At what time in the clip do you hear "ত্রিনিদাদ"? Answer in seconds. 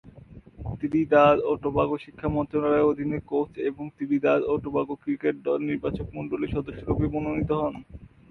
0.71-1.37, 3.95-4.39